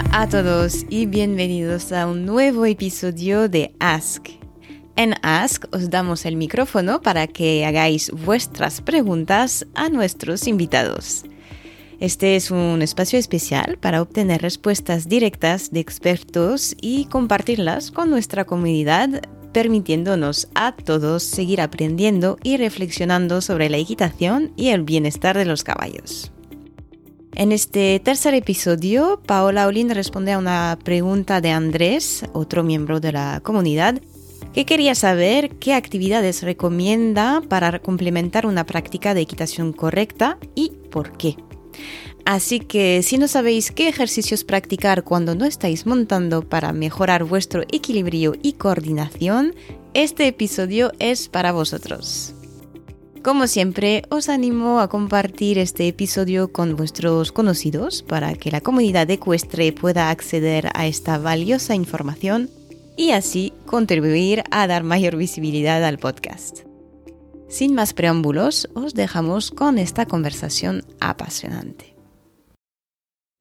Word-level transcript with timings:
Hola 0.00 0.22
a 0.22 0.28
todos 0.28 0.86
y 0.88 1.04
bienvenidos 1.04 1.92
a 1.92 2.06
un 2.06 2.24
nuevo 2.24 2.64
episodio 2.64 3.50
de 3.50 3.74
Ask. 3.80 4.28
En 4.96 5.14
Ask 5.22 5.66
os 5.74 5.90
damos 5.90 6.24
el 6.24 6.36
micrófono 6.36 7.02
para 7.02 7.26
que 7.26 7.66
hagáis 7.66 8.10
vuestras 8.10 8.80
preguntas 8.80 9.66
a 9.74 9.90
nuestros 9.90 10.46
invitados. 10.46 11.24
Este 11.98 12.36
es 12.36 12.50
un 12.50 12.80
espacio 12.80 13.18
especial 13.18 13.76
para 13.78 14.00
obtener 14.00 14.40
respuestas 14.40 15.06
directas 15.06 15.70
de 15.70 15.80
expertos 15.80 16.74
y 16.80 17.04
compartirlas 17.04 17.90
con 17.90 18.08
nuestra 18.08 18.46
comunidad, 18.46 19.20
permitiéndonos 19.52 20.48
a 20.54 20.74
todos 20.76 21.24
seguir 21.24 21.60
aprendiendo 21.60 22.38
y 22.42 22.56
reflexionando 22.56 23.42
sobre 23.42 23.68
la 23.68 23.76
equitación 23.76 24.52
y 24.56 24.68
el 24.68 24.82
bienestar 24.82 25.36
de 25.36 25.44
los 25.44 25.62
caballos. 25.62 26.32
En 27.34 27.52
este 27.52 28.00
tercer 28.00 28.34
episodio, 28.34 29.20
Paola 29.24 29.66
Olin 29.66 29.90
responde 29.90 30.32
a 30.32 30.38
una 30.38 30.78
pregunta 30.82 31.40
de 31.40 31.50
Andrés, 31.50 32.24
otro 32.32 32.64
miembro 32.64 33.00
de 33.00 33.12
la 33.12 33.40
comunidad, 33.42 34.00
que 34.52 34.66
quería 34.66 34.94
saber 34.94 35.50
qué 35.56 35.74
actividades 35.74 36.42
recomienda 36.42 37.40
para 37.48 37.78
complementar 37.78 38.46
una 38.46 38.66
práctica 38.66 39.14
de 39.14 39.20
equitación 39.20 39.72
correcta 39.72 40.38
y 40.54 40.72
por 40.90 41.16
qué. 41.16 41.36
Así 42.24 42.60
que 42.60 43.02
si 43.02 43.16
no 43.16 43.28
sabéis 43.28 43.70
qué 43.70 43.88
ejercicios 43.88 44.44
practicar 44.44 45.04
cuando 45.04 45.34
no 45.34 45.44
estáis 45.44 45.86
montando 45.86 46.42
para 46.42 46.72
mejorar 46.72 47.24
vuestro 47.24 47.62
equilibrio 47.70 48.34
y 48.42 48.54
coordinación, 48.54 49.54
este 49.94 50.26
episodio 50.26 50.92
es 50.98 51.28
para 51.28 51.52
vosotros. 51.52 52.34
Como 53.22 53.46
siempre, 53.46 54.02
os 54.08 54.30
animo 54.30 54.80
a 54.80 54.88
compartir 54.88 55.58
este 55.58 55.86
episodio 55.86 56.52
con 56.52 56.74
vuestros 56.74 57.32
conocidos 57.32 58.02
para 58.02 58.32
que 58.32 58.50
la 58.50 58.62
comunidad 58.62 59.10
ecuestre 59.10 59.72
pueda 59.72 60.08
acceder 60.08 60.70
a 60.72 60.86
esta 60.86 61.18
valiosa 61.18 61.74
información 61.74 62.48
y 62.96 63.10
así 63.10 63.52
contribuir 63.66 64.42
a 64.50 64.66
dar 64.66 64.84
mayor 64.84 65.16
visibilidad 65.16 65.84
al 65.84 65.98
podcast. 65.98 66.60
Sin 67.50 67.74
más 67.74 67.92
preámbulos, 67.92 68.70
os 68.74 68.94
dejamos 68.94 69.50
con 69.50 69.76
esta 69.76 70.06
conversación 70.06 70.82
apasionante. 70.98 71.99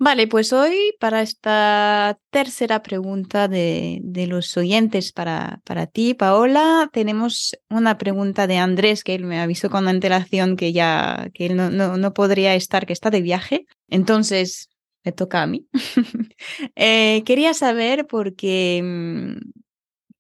Vale, 0.02 0.28
pues 0.28 0.54
hoy 0.54 0.96
para 0.98 1.22
esta 1.22 2.18
tercera 2.30 2.82
pregunta 2.82 3.50
de, 3.50 4.02
los 4.30 4.56
oyentes 4.56 5.12
para, 5.12 5.60
para, 5.66 5.88
ti, 5.88 6.14
Paola, 6.14 6.90
tenemos 6.94 7.58
una 7.70 7.98
pregunta 7.98 8.48
de 8.48 8.58
Andrés, 8.60 9.04
que 9.04 9.14
él 9.16 9.26
me 9.26 9.42
avisó 9.42 9.70
con 9.70 9.90
antelación 9.90 10.56
que 10.56 10.72
ya 10.72 11.30
que 11.34 11.48
él 11.48 11.58
no, 11.58 11.70
no, 11.70 12.14
podría 12.14 12.56
estar, 12.56 12.86
que 12.86 12.94
está 12.94 13.10
de 13.10 13.22
viaje. 13.22 13.66
Entonces, 13.90 14.70
me 15.04 15.12
toca 15.12 15.44
a 15.44 15.48
mí. 15.48 15.68
Eh, 16.76 17.24
quería 17.26 17.54
saber 17.54 18.08
porque 18.08 18.82
mm, 18.82 19.52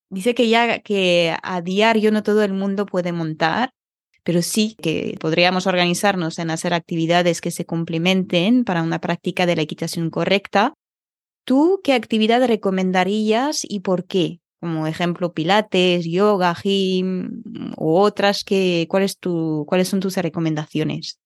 dice 0.09 0.35
que 0.35 0.49
ya 0.49 0.79
que 0.79 1.37
a 1.41 1.61
diario 1.61 2.11
no 2.11 2.21
todo 2.21 2.43
el 2.43 2.51
mundo 2.51 2.85
puede 2.85 3.13
montar 3.13 3.71
pero 4.23 4.41
sí 4.41 4.75
que 4.81 5.17
podríamos 5.19 5.67
organizarnos 5.67 6.39
en 6.39 6.49
hacer 6.49 6.73
actividades 6.73 7.41
que 7.41 7.51
se 7.51 7.65
complementen 7.65 8.63
para 8.63 8.83
una 8.83 8.99
práctica 8.99 9.45
de 9.45 9.55
la 9.55 9.61
equitación 9.61 10.09
correcta. 10.09 10.73
¿Tú 11.45 11.81
qué 11.83 11.93
actividad 11.93 12.45
recomendarías 12.45 13.61
y 13.63 13.79
por 13.79 14.05
qué? 14.05 14.39
Como 14.59 14.87
ejemplo, 14.87 15.33
pilates, 15.33 16.05
yoga, 16.05 16.53
gym 16.53 17.41
u 17.77 17.95
otras, 17.95 18.43
que, 18.43 18.87
¿cuál 18.89 19.07
tu, 19.19 19.65
¿cuáles 19.67 19.87
son 19.87 19.99
tus 19.99 20.17
recomendaciones? 20.17 21.19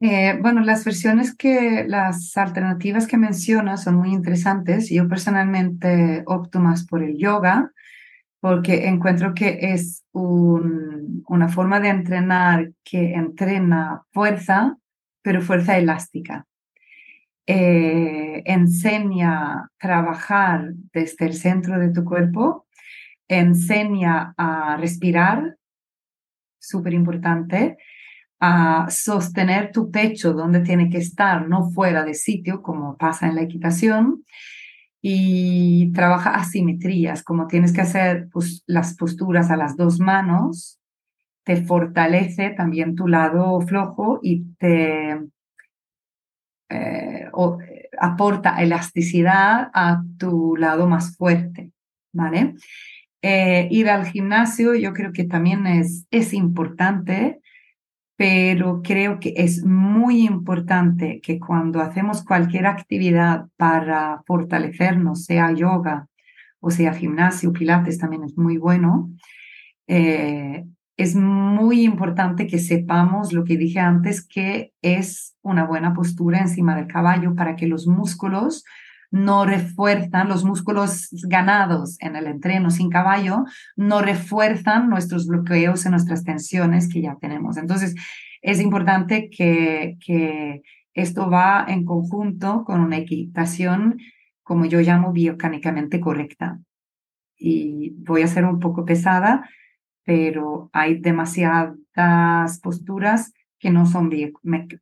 Eh, 0.00 0.38
bueno, 0.40 0.60
las 0.60 0.84
versiones 0.84 1.34
que, 1.34 1.84
las 1.86 2.36
alternativas 2.36 3.06
que 3.06 3.16
mencionas 3.16 3.84
son 3.84 3.96
muy 3.96 4.12
interesantes. 4.12 4.90
Yo 4.90 5.08
personalmente 5.08 6.22
opto 6.26 6.60
más 6.60 6.86
por 6.86 7.02
el 7.02 7.16
yoga, 7.16 7.72
porque 8.46 8.86
encuentro 8.86 9.34
que 9.34 9.58
es 9.60 10.04
una 10.12 11.48
forma 11.48 11.80
de 11.80 11.88
entrenar 11.88 12.70
que 12.84 13.14
entrena 13.14 14.04
fuerza, 14.12 14.76
pero 15.20 15.40
fuerza 15.40 15.76
elástica. 15.76 16.46
Eh, 17.44 18.44
enseña 18.46 19.32
a 19.52 19.70
trabajar 19.80 20.74
desde 20.92 21.26
el 21.26 21.34
centro 21.34 21.80
de 21.80 21.90
tu 21.90 22.04
cuerpo, 22.04 22.68
enseña 23.26 24.32
a 24.36 24.76
respirar, 24.76 25.56
súper 26.60 26.94
importante, 26.94 27.78
a 28.38 28.86
sostener 28.90 29.72
tu 29.72 29.90
pecho 29.90 30.34
donde 30.34 30.60
tiene 30.60 30.88
que 30.88 30.98
estar, 30.98 31.48
no 31.48 31.68
fuera 31.70 32.04
de 32.04 32.14
sitio, 32.14 32.62
como 32.62 32.96
pasa 32.96 33.26
en 33.26 33.34
la 33.34 33.42
equitación, 33.42 34.24
y 35.02 35.92
trabaja 35.92 36.34
asimetrías, 36.34 37.22
como 37.22 37.46
tienes 37.46 37.72
que 37.72 37.82
hacer 37.82 38.28
pues, 38.32 38.62
las 38.66 38.96
posturas 38.96 39.50
a 39.50 39.56
las 39.56 39.76
dos 39.76 40.00
manos, 40.00 40.80
te 41.44 41.64
fortalece 41.64 42.50
también 42.50 42.96
tu 42.96 43.06
lado 43.06 43.60
flojo 43.60 44.18
y 44.22 44.44
te 44.58 45.20
eh, 46.68 47.28
aporta 47.98 48.60
elasticidad 48.62 49.70
a 49.72 50.02
tu 50.18 50.56
lado 50.56 50.88
más 50.88 51.16
fuerte, 51.16 51.70
¿vale? 52.12 52.54
Eh, 53.22 53.68
ir 53.70 53.88
al 53.88 54.06
gimnasio 54.06 54.74
yo 54.74 54.92
creo 54.92 55.12
que 55.12 55.24
también 55.24 55.66
es, 55.66 56.06
es 56.10 56.34
importante 56.34 57.40
pero 58.16 58.80
creo 58.82 59.20
que 59.20 59.34
es 59.36 59.64
muy 59.64 60.26
importante 60.26 61.20
que 61.22 61.38
cuando 61.38 61.80
hacemos 61.80 62.24
cualquier 62.24 62.66
actividad 62.66 63.46
para 63.56 64.22
fortalecernos, 64.26 65.24
sea 65.24 65.52
yoga 65.52 66.08
o 66.60 66.70
sea 66.70 66.94
gimnasio, 66.94 67.52
pilates 67.52 67.98
también 67.98 68.24
es 68.24 68.36
muy 68.36 68.56
bueno, 68.56 69.10
eh, 69.86 70.64
es 70.96 71.14
muy 71.14 71.82
importante 71.82 72.46
que 72.46 72.58
sepamos 72.58 73.34
lo 73.34 73.44
que 73.44 73.58
dije 73.58 73.80
antes, 73.80 74.26
que 74.26 74.72
es 74.80 75.36
una 75.42 75.64
buena 75.64 75.92
postura 75.92 76.40
encima 76.40 76.74
del 76.74 76.86
caballo 76.86 77.34
para 77.34 77.54
que 77.54 77.66
los 77.66 77.86
músculos 77.86 78.64
no 79.10 79.44
refuerzan, 79.44 80.28
los 80.28 80.44
músculos 80.44 81.08
ganados 81.28 81.96
en 82.00 82.16
el 82.16 82.26
entreno 82.26 82.70
sin 82.70 82.90
caballo, 82.90 83.44
no 83.76 84.02
refuerzan 84.02 84.88
nuestros 84.88 85.26
bloqueos 85.26 85.86
y 85.86 85.90
nuestras 85.90 86.24
tensiones 86.24 86.88
que 86.92 87.02
ya 87.02 87.16
tenemos. 87.20 87.56
Entonces, 87.56 87.94
es 88.42 88.60
importante 88.60 89.30
que, 89.30 89.96
que 90.04 90.62
esto 90.94 91.30
va 91.30 91.64
en 91.68 91.84
conjunto 91.84 92.64
con 92.64 92.80
una 92.80 92.96
equitación, 92.96 93.98
como 94.42 94.64
yo 94.66 94.80
llamo, 94.80 95.12
biomecánicamente 95.12 96.00
correcta. 96.00 96.58
Y 97.38 97.90
voy 97.98 98.22
a 98.22 98.28
ser 98.28 98.44
un 98.44 98.60
poco 98.60 98.84
pesada, 98.84 99.48
pero 100.04 100.70
hay 100.72 100.98
demasiadas 101.00 102.60
posturas 102.62 103.32
que 103.66 103.72
no 103.72 103.84
son 103.84 104.12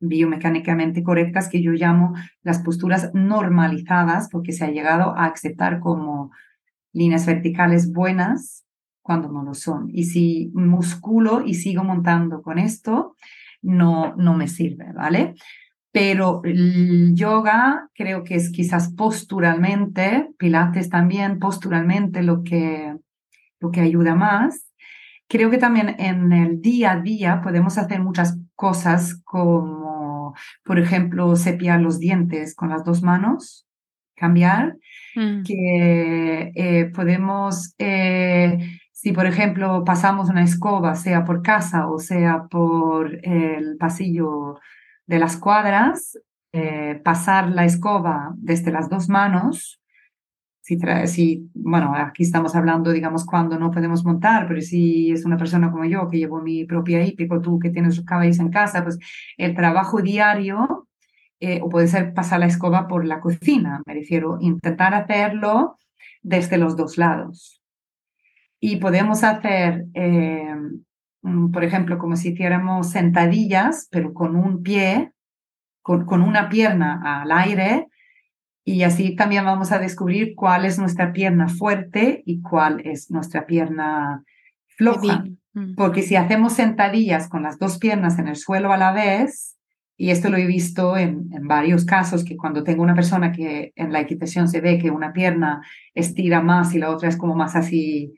biomecánicamente 0.01 1.03
correctas, 1.03 1.49
que 1.49 1.63
yo 1.63 1.73
llamo 1.73 2.13
las 2.43 2.59
posturas 2.59 3.15
normalizadas, 3.15 4.29
porque 4.29 4.53
se 4.53 4.67
ha 4.67 4.71
llegado 4.71 5.17
a 5.17 5.25
aceptar 5.25 5.81
como 5.81 6.33
líneas 6.93 7.25
verticales 7.25 7.91
buenas 7.95 8.67
cuando 9.01 9.33
no 9.33 9.43
lo 9.43 9.55
son. 9.55 9.89
Y 9.91 10.05
si 10.05 10.51
musculo 10.53 11.43
y 11.47 11.55
sigo 11.55 11.83
montando 11.83 12.43
con 12.43 12.59
esto, 12.59 13.17
no, 13.63 14.15
no 14.17 14.35
me 14.35 14.49
sirve, 14.49 14.93
¿vale? 14.93 15.35
Pero 15.91 16.43
el 16.45 17.15
yoga 17.15 17.89
creo 17.95 18.23
que 18.23 18.35
es 18.35 18.51
quizás 18.51 18.93
posturalmente, 18.93 20.29
pilates 20.37 20.91
también, 20.91 21.39
posturalmente 21.39 22.23
lo 22.23 22.45
que, 22.45 22.95
lo 23.61 23.71
que 23.71 23.81
ayuda 23.81 24.15
más. 24.15 24.71
Creo 25.27 25.49
que 25.49 25.57
también 25.57 25.97
en 25.99 26.33
el 26.33 26.61
día 26.61 26.93
a 26.93 27.01
día 27.01 27.41
podemos 27.41 27.79
hacer 27.79 28.03
muchas 28.03 28.39
cosas 28.55 29.21
como, 29.25 30.35
por 30.65 30.79
ejemplo, 30.79 31.37
cepillar 31.37 31.81
los 31.81 31.99
dientes 31.99 32.55
con 32.55 32.71
las 32.71 32.85
dos 32.85 33.03
manos, 33.03 33.67
cambiar, 34.17 34.77
mm. 35.17 35.43
que 35.43 36.53
eh, 36.55 36.85
podemos, 36.95 37.75
eh, 37.79 38.59
si 38.93 39.13
por 39.13 39.27
ejemplo 39.27 39.85
pasamos 39.85 40.31
una 40.31 40.43
escoba, 40.43 40.95
sea 40.95 41.25
por 41.25 41.43
casa 41.43 41.89
o 41.89 41.99
sea 41.99 42.45
por 42.51 43.19
el 43.23 43.77
pasillo 43.77 44.59
de 45.07 45.19
las 45.19 45.37
cuadras, 45.37 46.19
eh, 46.53 47.01
pasar 47.05 47.51
la 47.51 47.65
escoba 47.65 48.33
desde 48.37 48.71
las 48.71 48.89
dos 48.89 49.09
manos 49.09 49.81
si, 50.65 50.79
si, 51.09 51.51
bueno, 51.53 51.95
aquí 51.95 52.23
estamos 52.23 52.57
hablando, 52.57 52.91
digamos, 52.91 53.27
cuando 53.27 53.59
no 53.59 53.71
podemos 53.71 54.03
montar, 54.03 54.49
pero 54.49 54.63
si 54.63 55.13
es 55.13 55.27
una 55.27 55.37
persona 55.37 55.71
como 55.71 55.85
yo 55.85 56.09
que 56.09 56.17
llevo 56.17 56.41
mi 56.41 56.65
propia 56.65 57.05
hípico, 57.05 57.43
tú 57.43 57.59
que 57.59 57.69
tienes 57.69 58.01
caballos 58.01 58.39
en 58.39 58.49
casa, 58.49 58.83
pues 58.83 58.99
el 59.37 59.55
trabajo 59.55 60.01
diario, 60.01 60.89
eh, 61.39 61.61
o 61.63 61.69
puede 61.69 61.87
ser 61.87 62.15
pasar 62.15 62.41
la 62.41 62.47
escoba 62.47 62.89
por 62.89 63.05
la 63.05 63.21
cocina, 63.21 63.83
me 63.85 63.93
refiero, 63.93 64.39
intentar 64.41 64.95
hacerlo 64.95 65.79
desde 66.23 66.57
los 66.57 66.77
dos 66.79 66.97
lados. 66.97 67.63
Y 68.59 68.77
podemos 68.77 69.23
hacer, 69.23 69.85
eh, 69.93 70.57
por 71.53 71.63
ejemplo, 71.63 71.99
como 71.99 72.17
si 72.17 72.31
hiciéramos 72.31 72.89
sentadillas, 72.89 73.87
pero 73.91 74.15
con 74.15 74.35
un 74.35 74.63
pie, 74.63 75.13
con, 75.83 76.07
con 76.07 76.23
una 76.23 76.49
pierna 76.49 77.21
al 77.21 77.31
aire, 77.33 77.89
Y 78.65 78.83
así 78.83 79.15
también 79.15 79.45
vamos 79.45 79.73
a 79.73 79.79
descubrir 79.79 80.35
cuál 80.35 80.65
es 80.65 80.79
nuestra 80.79 81.13
pierna 81.13 81.49
fuerte 81.49 82.23
y 82.25 82.41
cuál 82.41 82.81
es 82.85 83.11
nuestra 83.11 83.47
pierna 83.47 84.25
floja. 84.77 85.25
Mm. 85.53 85.75
Porque 85.75 86.03
si 86.03 86.17
hacemos 86.17 86.55
sentadillas 86.55 87.29
con 87.29 87.43
las 87.43 87.59
dos 87.59 87.79
piernas 87.79 88.19
en 88.19 88.29
el 88.29 88.37
suelo 88.37 88.73
a 88.73 88.79
la 88.79 88.93
vez, 88.93 89.59
y 89.97 90.11
esto 90.11 90.29
lo 90.29 90.39
he 90.39 90.47
visto 90.47 90.97
en, 90.97 91.29
en, 91.33 91.47
varios 91.47 91.85
casos, 91.85 92.25
que 92.25 92.37
cuando 92.37 92.65
tengo 92.65 92.83
una 92.83 92.95
persona 92.95 93.31
que 93.31 93.73
en 93.77 93.93
la 93.93 94.01
equitación 94.01 94.49
se 94.49 94.61
ve 94.61 94.79
que 94.79 94.91
una 94.91 95.13
pierna 95.13 95.63
estira 95.95 96.41
más 96.41 96.75
y 96.75 96.79
la 96.79 96.91
otra 96.91 97.09
es 97.09 97.17
como 97.17 97.37
más 97.37 97.55
así 97.55 98.15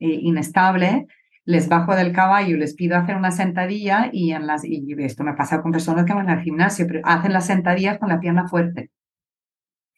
eh, 0.00 0.18
inestable, 0.22 1.06
les 1.44 1.68
bajo 1.68 1.94
del 1.94 2.12
caballo, 2.12 2.56
les 2.56 2.74
pido 2.74 2.96
hacer 2.96 3.16
una 3.16 3.30
sentadilla 3.30 4.08
y, 4.12 4.32
en 4.32 4.46
las, 4.46 4.64
y 4.64 4.84
esto 4.98 5.24
me 5.24 5.34
pasa 5.34 5.62
con 5.62 5.72
personas 5.72 6.04
que 6.04 6.14
van 6.14 6.30
al 6.30 6.42
gimnasio, 6.42 6.86
pero 6.86 7.00
hacen 7.04 7.32
las 7.32 7.46
sentadillas 7.46 7.98
con 7.98 8.08
la 8.08 8.18
pierna 8.18 8.48
fuerte, 8.48 8.90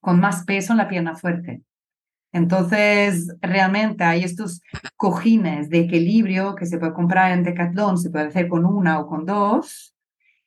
con 0.06 0.20
más 0.20 0.44
peso 0.44 0.72
en 0.72 0.76
la 0.76 0.86
pierna 0.86 1.16
fuerte. 1.16 1.62
Entonces, 2.32 3.34
realmente 3.40 4.04
hay 4.04 4.22
estos 4.22 4.60
cojines 4.94 5.68
de 5.68 5.80
equilibrio 5.80 6.54
que 6.54 6.64
se 6.64 6.78
puede 6.78 6.92
comprar 6.92 7.32
en 7.32 7.42
Decathlon, 7.42 7.98
se 7.98 8.10
puede 8.10 8.26
hacer 8.26 8.46
con 8.46 8.64
una 8.64 9.00
o 9.00 9.08
con 9.08 9.26
dos 9.26 9.96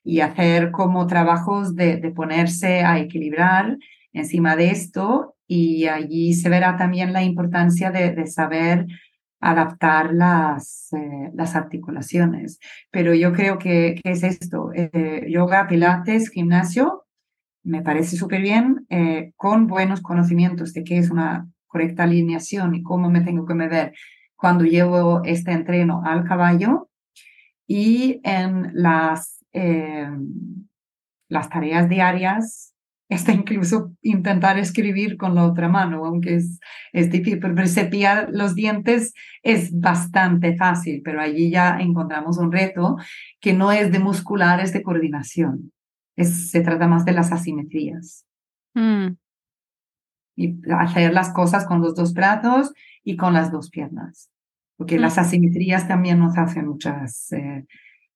y 0.02 0.22
hacer 0.22 0.72
como 0.72 1.08
trabajos 1.08 1.76
de, 1.76 1.98
ponerse 2.16 2.86
a 2.86 3.00
equilibrar 3.00 3.78
encima 4.14 4.56
de 4.56 4.72
esto 4.72 5.36
y 5.46 5.88
allí 5.88 6.36
se 6.36 6.48
verá 6.48 6.78
también 6.78 7.12
la 7.12 7.24
importancia 7.24 7.92
de, 7.92 8.28
saber 8.28 8.86
adaptar 9.42 10.14
las, 10.14 10.94
eh, 10.94 11.32
las 11.34 11.58
articulaciones. 11.58 12.60
Pero 12.92 13.14
yo 13.14 13.34
creo 13.34 13.58
que, 13.58 14.00
es 14.06 14.24
esto, 14.24 14.72
eh, 14.74 15.26
yoga, 15.30 15.68
pilates, 15.68 16.30
gimnasio, 16.30 17.04
me 17.64 17.82
parece 17.82 18.16
súper 18.16 18.42
bien, 18.42 18.86
eh, 18.90 19.34
con 19.36 19.68
buenos 19.68 20.02
conocimientos 20.02 20.74
de 20.74 20.84
qué 20.84 20.98
es 20.98 21.10
una 21.10 21.48
correcta 21.68 22.04
alineación 22.04 22.76
y 22.76 22.84
cómo 22.84 23.10
me 23.10 23.22
tengo 23.22 23.46
que 23.46 23.54
mover 23.54 23.94
cuando 24.36 24.64
llevo 24.64 25.22
este 25.26 25.52
entreno 25.52 26.02
al 26.06 26.24
caballo 26.24 26.90
y 27.68 28.22
en 28.24 28.72
las, 28.74 29.46
eh, 29.54 30.10
las 31.28 31.50
tareas 31.50 31.90
diarias, 31.90 32.74
está 33.10 33.34
incluso 33.34 33.92
intentar 34.02 34.58
escribir 34.58 35.18
con 35.18 35.36
la 35.36 35.46
otra 35.46 35.68
mano, 35.68 36.06
aunque 36.06 36.36
es, 36.36 36.60
es 36.94 37.12
difícil, 37.12 37.40
pero 37.40 37.68
cepillar 37.68 38.30
los 38.32 38.56
dientes 38.56 39.14
es 39.44 39.78
bastante 39.78 40.56
fácil, 40.56 41.02
pero 41.04 41.20
allí 41.20 41.50
ya 41.50 41.80
encontramos 41.80 42.38
un 42.38 42.52
reto 42.52 42.98
que 43.42 43.54
no 43.54 43.72
es 43.72 43.92
de 43.92 44.00
muscular, 44.00 44.60
es 44.60 44.74
de 44.74 44.84
coordinación. 44.84 45.72
Es, 46.20 46.52
se 46.52 46.62
trata 46.62 46.88
más 46.88 47.06
de 47.06 47.14
las 47.14 47.32
asimetrías. 47.32 48.26
Mm 48.74 49.10
y 50.40 50.58
hacer 50.72 51.14
las 51.14 51.34
cosas 51.34 51.66
con 51.66 51.82
los 51.82 51.96
dos 51.96 52.14
brazos 52.14 52.74
y 53.04 53.18
con 53.18 53.34
las 53.34 53.52
dos 53.52 53.70
piernas. 53.70 54.30
Porque 54.78 54.98
las 54.98 55.18
mm. 55.18 55.20
asimetrías 55.20 55.86
también 55.86 56.18
nos 56.18 56.38
hacen 56.38 56.66
muchas 56.66 57.34
eh, 57.34 57.66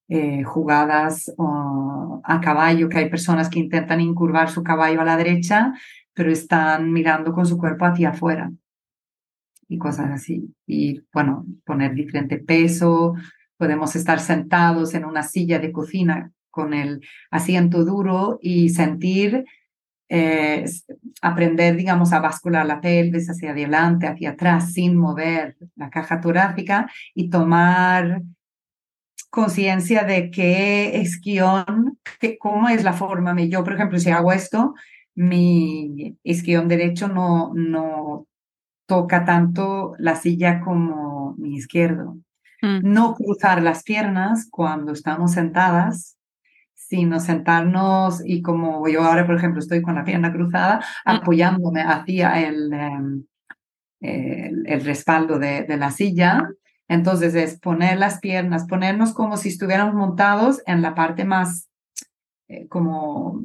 eh, 0.07 0.41
jugadas 0.43 1.33
a 1.37 2.39
caballo, 2.41 2.87
que 2.87 2.99
hay 2.99 3.09
personas 3.09 3.49
que 3.49 3.59
intentan 3.59 3.99
incurvar 3.99 4.49
su 4.49 4.63
caballo 4.63 5.01
a 5.01 5.03
la 5.03 5.17
derecha, 5.17 5.73
pero 6.13 6.31
están 6.31 6.93
mirando 6.93 7.33
con 7.33 7.45
su 7.45 7.57
cuerpo 7.57 7.83
hacia 7.83 8.11
afuera 8.11 8.49
y 9.67 9.77
cosas 9.77 10.09
así. 10.09 10.55
Y 10.65 11.01
bueno, 11.11 11.45
poner 11.65 11.93
diferente 11.93 12.37
peso, 12.37 13.15
podemos 13.57 13.97
estar 13.97 14.21
sentados 14.21 14.93
en 14.93 15.03
una 15.03 15.23
silla 15.23 15.59
de 15.59 15.73
cocina 15.73 16.31
con 16.53 16.75
el 16.75 17.01
asiento 17.31 17.83
duro 17.83 18.37
y 18.39 18.69
sentir 18.69 19.43
eh, 20.07 20.65
aprender, 21.23 21.75
digamos, 21.75 22.13
a 22.13 22.19
bascular 22.19 22.63
la 22.67 22.79
pelvis 22.79 23.27
hacia 23.31 23.49
adelante, 23.49 24.05
hacia 24.05 24.31
atrás, 24.31 24.71
sin 24.71 24.95
mover 24.95 25.57
la 25.75 25.89
caja 25.89 26.21
torácica 26.21 26.87
y 27.15 27.31
tomar 27.31 28.21
conciencia 29.31 30.03
de 30.03 30.29
qué 30.29 31.01
esquión, 31.01 31.97
que, 32.19 32.37
cómo 32.37 32.69
es 32.69 32.83
la 32.83 32.93
forma. 32.93 33.35
Yo, 33.41 33.63
por 33.63 33.73
ejemplo, 33.73 33.97
si 33.97 34.11
hago 34.11 34.31
esto, 34.31 34.75
mi 35.15 36.15
esquión 36.23 36.67
derecho 36.67 37.07
no, 37.07 37.51
no 37.55 38.27
toca 38.85 39.25
tanto 39.25 39.95
la 39.97 40.15
silla 40.15 40.61
como 40.61 41.33
mi 41.39 41.55
izquierdo. 41.55 42.19
Mm. 42.61 42.81
No 42.83 43.15
cruzar 43.15 43.63
las 43.63 43.81
piernas 43.81 44.47
cuando 44.51 44.91
estamos 44.91 45.31
sentadas 45.31 46.17
sino 46.93 47.19
sentarnos 47.19 48.21
y 48.23 48.43
como 48.43 48.87
yo 48.87 49.01
ahora, 49.03 49.25
por 49.25 49.35
ejemplo, 49.35 49.59
estoy 49.59 49.81
con 49.81 49.95
la 49.95 50.03
pierna 50.03 50.31
cruzada, 50.31 50.77
mm. 50.77 51.09
apoyándome 51.09 51.81
hacia 51.81 52.39
em, 52.39 53.23
el, 53.99 54.63
el, 54.67 54.85
respaldo 54.85 55.39
de, 55.39 55.63
de, 55.63 55.77
la 55.77 55.89
silla. 55.89 56.47
Entonces 56.87 57.33
es 57.33 57.59
poner 57.59 57.97
las 57.97 58.19
piernas, 58.19 58.67
ponernos 58.67 59.15
como 59.15 59.37
si 59.37 59.49
estuviéramos 59.49 59.95
montados 59.95 60.61
en 60.67 60.83
la 60.83 60.93
parte 60.93 61.25
más, 61.25 61.67
eh, 62.47 62.67
como 62.67 63.41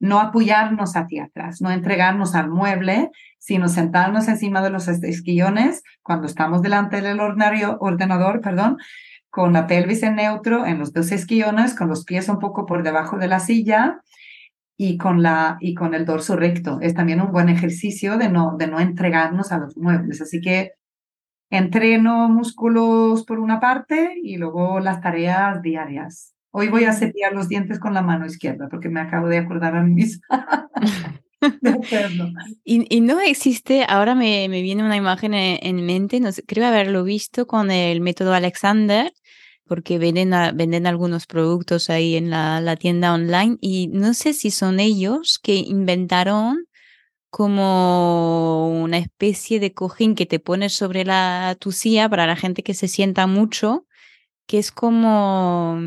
no 0.00 0.18
apoyarnos 0.18 0.96
hacia 0.96 1.24
atrás, 1.24 1.60
no 1.60 1.70
entregarnos 1.70 2.34
al 2.34 2.48
mueble, 2.48 3.10
sino 3.38 3.68
sentarnos 3.68 4.28
encima 4.28 4.62
de 4.62 4.70
los 4.70 4.88
esquillones 4.88 5.82
cuando 6.02 6.26
estamos 6.26 6.62
delante 6.62 7.02
del 7.02 7.20
ordenador, 7.20 8.40
perdón, 8.40 8.78
con 9.32 9.54
la 9.54 9.66
pelvis 9.66 10.02
en 10.02 10.16
neutro 10.16 10.66
en 10.66 10.78
los 10.78 10.92
dos 10.92 11.10
esquillones, 11.10 11.74
con 11.74 11.88
los 11.88 12.04
pies 12.04 12.28
un 12.28 12.38
poco 12.38 12.66
por 12.66 12.82
debajo 12.82 13.16
de 13.16 13.28
la 13.28 13.40
silla 13.40 14.02
y 14.76 14.98
con, 14.98 15.22
la, 15.22 15.56
y 15.58 15.72
con 15.72 15.94
el 15.94 16.04
dorso 16.04 16.36
recto. 16.36 16.80
Es 16.82 16.92
también 16.92 17.22
un 17.22 17.32
buen 17.32 17.48
ejercicio 17.48 18.18
de 18.18 18.28
no, 18.28 18.56
de 18.58 18.66
no 18.66 18.78
entregarnos 18.78 19.50
a 19.50 19.56
los 19.56 19.74
muebles. 19.78 20.20
Así 20.20 20.42
que 20.42 20.72
entreno 21.48 22.28
músculos 22.28 23.24
por 23.24 23.40
una 23.40 23.58
parte 23.58 24.16
y 24.22 24.36
luego 24.36 24.80
las 24.80 25.00
tareas 25.00 25.62
diarias. 25.62 26.34
Hoy 26.50 26.68
voy 26.68 26.84
a 26.84 26.92
cepillar 26.92 27.32
los 27.32 27.48
dientes 27.48 27.78
con 27.78 27.94
la 27.94 28.02
mano 28.02 28.26
izquierda 28.26 28.68
porque 28.68 28.90
me 28.90 29.00
acabo 29.00 29.28
de 29.28 29.38
acordar 29.38 29.74
a 29.74 29.82
mí 29.82 29.94
misma. 29.94 30.68
y, 32.64 32.94
y, 32.94 33.00
no 33.00 33.18
existe, 33.18 33.86
ahora 33.88 34.14
me, 34.14 34.46
me 34.50 34.60
viene 34.60 34.84
una 34.84 34.96
imagen 34.96 35.34
en, 35.34 35.86
mente, 35.86 36.20
no 36.20 36.28
creo 36.46 36.66
haberlo 36.66 37.02
visto 37.04 37.46
con 37.46 37.70
el 37.70 38.00
método 38.00 38.34
Alexander, 38.34 39.12
porque 39.72 39.98
venden, 39.98 40.32
venden 40.54 40.86
algunos 40.86 41.26
productos 41.26 41.88
ahí 41.88 42.14
en 42.14 42.28
la, 42.28 42.60
la, 42.60 42.76
tienda 42.76 43.14
online 43.14 43.56
y 43.62 43.88
no 43.88 44.12
sé 44.12 44.34
si 44.34 44.50
son 44.50 44.80
ellos 44.80 45.40
que 45.42 45.54
inventaron 45.54 46.66
como 47.30 48.68
una 48.82 48.98
especie 48.98 49.60
de 49.60 49.72
cojín 49.72 50.14
que 50.14 50.26
te 50.26 50.40
pones 50.40 50.74
sobre 50.74 51.06
la 51.06 51.56
tu 51.58 51.72
silla 51.72 52.06
para 52.10 52.26
la 52.26 52.36
gente 52.36 52.62
que 52.62 52.74
se 52.74 52.86
sienta 52.86 53.26
mucho, 53.26 53.86
que 54.46 54.58
es 54.58 54.72
como, 54.72 55.78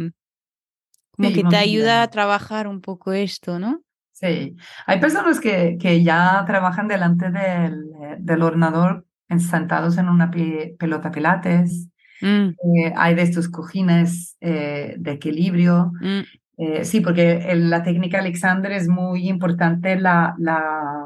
como 1.12 1.32
que 1.32 1.44
te 1.44 1.56
ayuda 1.56 2.02
a 2.02 2.10
trabajar 2.10 2.68
un 2.68 2.82
poco 2.82 3.14
esto, 3.14 3.60
¿no? 3.60 3.84
Sí, 4.14 4.56
hay 4.88 5.00
personas 5.00 5.40
que, 5.40 5.78
que 5.80 6.02
ya 6.02 6.44
trabajan 6.48 6.88
delante 6.88 7.30
del, 7.30 7.86
del 8.18 8.42
ordenador 8.42 9.06
sentados 9.38 10.00
en 10.00 10.10
una 10.10 10.32
pelota 10.32 11.12
pilates 11.12 11.90
Mm. 12.22 12.50
Eh, 12.50 12.94
hay 12.96 13.16
de 13.16 13.22
estos 13.22 13.50
cojines 13.50 14.38
eh, 14.42 14.96
de 14.98 15.12
equilibrio. 15.12 15.92
Mm. 16.02 16.22
Eh, 16.58 16.86
sí, 16.86 17.02
porque 17.02 17.54
la 17.56 17.84
técnica 17.84 18.20
Alexander 18.20 18.72
es 18.72 18.88
muy 18.88 19.28
importante 19.28 19.98
la, 19.98 20.36
la, 20.38 21.06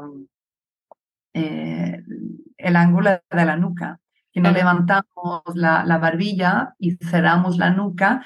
el 1.32 2.76
ángulo 2.76 3.10
de 3.10 3.44
la 3.44 3.56
nuca. 3.56 3.98
Que 4.32 4.40
no 4.40 4.52
levantamos 4.52 5.42
la, 5.54 5.84
la, 5.84 5.98
barbilla 5.98 6.74
y 6.78 6.94
cerramos 6.96 7.58
la 7.58 7.70
nuca, 7.70 8.24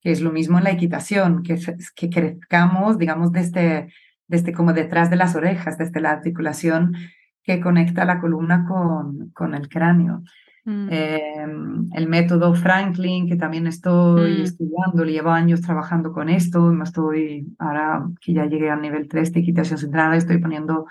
que 0.00 0.12
es 0.12 0.20
lo 0.20 0.30
mismo 0.30 0.58
en 0.58 0.64
la 0.64 0.70
equitación, 0.70 1.42
que, 1.42 1.58
que 1.96 2.08
crezcamos, 2.08 2.98
digamos, 2.98 3.32
desde, 3.32 3.92
desde 4.28 4.52
como 4.52 4.72
detrás 4.72 5.10
de 5.10 5.16
las 5.16 5.34
orejas, 5.34 5.76
desde 5.76 6.00
la 6.00 6.12
articulación 6.12 6.94
que 7.42 7.60
conecta 7.60 8.04
la 8.04 8.20
columna 8.20 8.64
con, 8.64 9.30
con 9.30 9.56
el 9.56 9.68
cráneo. 9.68 10.22
Mm. 10.70 10.88
Em, 10.92 11.88
el 11.94 12.08
método 12.08 12.54
Franklin, 12.54 13.28
que 13.28 13.34
también 13.34 13.66
estoy 13.66 14.38
mm. 14.38 14.42
estudiando, 14.42 15.04
llevo 15.04 15.30
años 15.30 15.62
trabajando 15.62 16.12
con 16.12 16.28
esto, 16.28 16.60
me 16.60 16.84
estoy, 16.84 17.48
ahora 17.58 18.06
que 18.20 18.34
ya 18.34 18.46
llegué 18.46 18.70
al 18.70 18.80
nivel 18.80 19.08
3 19.08 19.32
de 19.32 19.40
equitación 19.40 19.78
centrada, 19.78 20.16
estoy 20.16 20.38
poniendo 20.38 20.86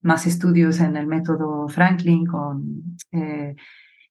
más 0.00 0.26
estudios 0.26 0.80
en 0.80 0.96
el 0.96 1.06
método 1.06 1.68
Franklin, 1.68 2.24
con, 2.24 2.96
eh, 3.12 3.56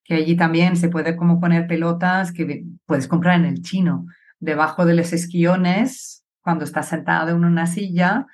que 0.03 0.13
allí 0.13 0.37
también 0.37 0.75
se 0.75 0.89
puede 0.89 1.15
como 1.15 1.39
poner 1.39 1.65
pelotas 1.65 2.31
que 2.31 2.65
puedes 2.85 3.07
comprar 3.07 3.39
en 3.39 3.45
el 3.45 3.63
chino, 3.63 4.05
debajo 4.39 4.85
de 4.85 4.93
los 4.93 5.11
esquillones, 5.11 6.23
cuando 6.41 6.65
estás 6.65 6.87
sentado 6.87 7.35
en 7.35 7.45
una 7.45 7.65
silla, 7.65 8.27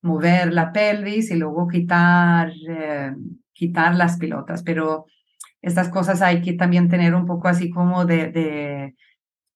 mover 0.00 0.50
la 0.54 0.72
pelvis 0.72 1.30
y 1.30 1.36
luego 1.36 1.68
quitar, 1.68 2.50
eh, 2.70 3.14
quitar 3.52 3.94
las 3.94 4.16
pelotas, 4.16 4.62
pero 4.62 5.04
estas 5.62 5.88
cosas 5.88 6.20
hay 6.20 6.42
que 6.42 6.52
también 6.52 6.88
tener 6.88 7.14
un 7.14 7.24
poco 7.24 7.48
así 7.48 7.70
como 7.70 8.04
de, 8.04 8.30
de 8.30 8.96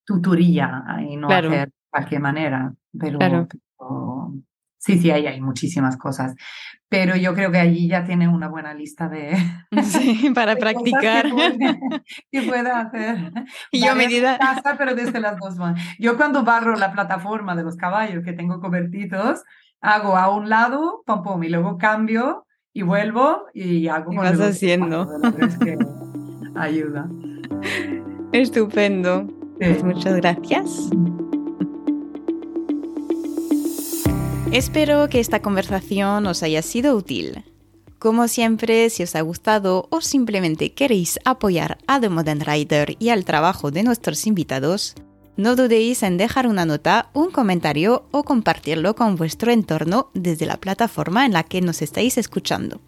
tutoría 0.06 0.84
y 1.06 1.16
no 1.16 1.28
hacer 1.28 1.68
de 1.68 1.72
cualquier 1.90 2.20
manera. 2.20 2.72
Pero, 2.98 3.48
Sí, 4.86 5.00
sí, 5.00 5.10
ahí 5.10 5.26
hay 5.26 5.40
muchísimas 5.40 5.96
cosas. 5.96 6.36
Pero 6.88 7.16
yo 7.16 7.34
creo 7.34 7.50
que 7.50 7.58
allí 7.58 7.88
ya 7.88 8.04
tiene 8.04 8.28
una 8.28 8.46
buena 8.48 8.72
lista 8.72 9.08
de. 9.08 9.36
Sí, 9.82 10.30
para 10.32 10.54
practicar. 10.54 11.26
Que 12.30 12.42
puede, 12.42 12.70
hacer. 12.70 13.32
Y 13.72 13.84
yo 13.84 13.96
medida. 13.96 14.38
Casa, 14.38 14.76
pero 14.78 14.94
desde 14.94 15.18
las 15.18 15.38
dos 15.38 15.56
manos. 15.56 15.80
Yo 15.98 16.16
cuando 16.16 16.44
barro 16.44 16.76
la 16.76 16.92
plataforma 16.92 17.56
de 17.56 17.64
los 17.64 17.76
caballos 17.76 18.22
que 18.24 18.32
tengo 18.32 18.60
cobertitos, 18.60 19.42
hago 19.80 20.16
a 20.16 20.30
un 20.30 20.48
lado, 20.48 21.02
pom, 21.04 21.24
pom, 21.24 21.42
y 21.42 21.48
luego 21.48 21.78
cambio 21.78 22.45
y 22.76 22.82
vuelvo 22.82 23.46
y 23.54 23.88
hago. 23.88 24.10
¿Qué 24.10 24.18
vas 24.18 24.38
haciendo? 24.38 25.08
que 25.64 25.78
ayuda. 26.54 27.08
Estupendo. 28.32 29.26
Pues 29.58 29.82
muchas 29.82 30.16
gracias. 30.16 30.90
Espero 34.52 35.08
que 35.08 35.20
esta 35.20 35.40
conversación 35.40 36.26
os 36.26 36.42
haya 36.42 36.60
sido 36.60 36.94
útil. 36.96 37.44
Como 37.98 38.28
siempre, 38.28 38.90
si 38.90 39.04
os 39.04 39.16
ha 39.16 39.22
gustado 39.22 39.88
o 39.90 40.02
simplemente 40.02 40.74
queréis 40.74 41.18
apoyar 41.24 41.78
a 41.86 41.98
The 41.98 42.10
Modern 42.10 42.40
Writer 42.40 42.94
y 42.98 43.08
al 43.08 43.24
trabajo 43.24 43.70
de 43.70 43.84
nuestros 43.84 44.26
invitados, 44.26 44.94
no 45.36 45.56
dudéis 45.56 46.02
en 46.02 46.16
dejar 46.16 46.46
una 46.46 46.64
nota, 46.64 47.10
un 47.12 47.30
comentario 47.30 48.04
o 48.10 48.24
compartirlo 48.24 48.94
con 48.94 49.16
vuestro 49.16 49.52
entorno 49.52 50.10
desde 50.14 50.46
la 50.46 50.56
plataforma 50.56 51.26
en 51.26 51.32
la 51.32 51.42
que 51.42 51.60
nos 51.60 51.82
estáis 51.82 52.18
escuchando. 52.18 52.80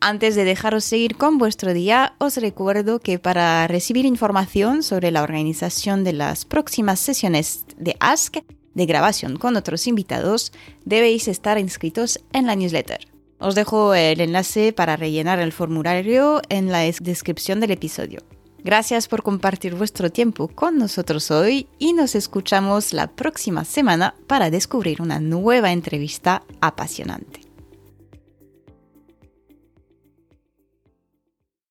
Antes 0.00 0.36
de 0.36 0.44
dejaros 0.44 0.84
seguir 0.84 1.16
con 1.16 1.38
vuestro 1.38 1.74
día, 1.74 2.14
os 2.18 2.36
recuerdo 2.36 3.00
que 3.00 3.18
para 3.18 3.66
recibir 3.66 4.06
información 4.06 4.84
sobre 4.84 5.10
la 5.10 5.24
organización 5.24 6.04
de 6.04 6.12
las 6.12 6.44
próximas 6.44 7.00
sesiones 7.00 7.64
de 7.76 7.96
Ask, 7.98 8.36
de 8.74 8.86
grabación 8.86 9.36
con 9.36 9.56
otros 9.56 9.88
invitados, 9.88 10.52
debéis 10.84 11.26
estar 11.26 11.58
inscritos 11.58 12.20
en 12.32 12.46
la 12.46 12.54
newsletter. 12.54 13.08
Os 13.40 13.56
dejo 13.56 13.92
el 13.94 14.20
enlace 14.20 14.72
para 14.72 14.96
rellenar 14.96 15.40
el 15.40 15.52
formulario 15.52 16.42
en 16.48 16.70
la 16.70 16.80
descripción 16.80 17.58
del 17.58 17.72
episodio. 17.72 18.20
Gracias 18.64 19.08
por 19.08 19.22
compartir 19.22 19.74
vuestro 19.74 20.10
tiempo 20.10 20.48
con 20.48 20.78
nosotros 20.78 21.30
hoy 21.30 21.68
y 21.78 21.92
nos 21.92 22.14
escuchamos 22.14 22.92
la 22.92 23.06
próxima 23.06 23.64
semana 23.64 24.14
para 24.26 24.50
descubrir 24.50 25.00
una 25.00 25.20
nueva 25.20 25.72
entrevista 25.72 26.42
apasionante. 26.60 27.47